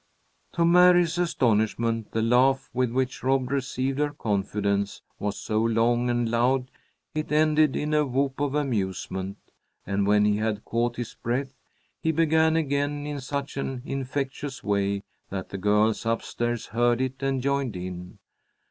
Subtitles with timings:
[0.53, 6.27] To Mary's astonishment, the laugh with which Rob received her confidence was so long and
[6.27, 6.71] loud
[7.13, 9.37] it ended in a whoop of amusement,
[9.85, 11.53] and when he had caught his breath
[12.01, 17.21] he began again in such an infectious way that the girls up stairs heard it
[17.21, 18.17] and joined in.